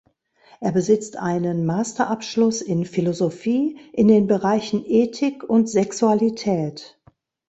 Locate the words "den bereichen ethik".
4.07-5.43